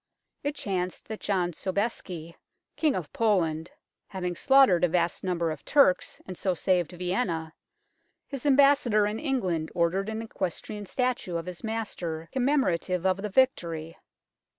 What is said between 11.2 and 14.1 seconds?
of his master com memorative of the victory.